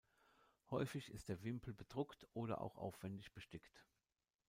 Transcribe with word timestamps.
Häufig 0.71 1.11
ist 1.11 1.29
der 1.29 1.43
Wimpel 1.43 1.75
bedruckt 1.75 2.25
oder 2.33 2.61
auch 2.61 2.79
aufwändig 2.79 3.33
bestickt. 3.33 3.85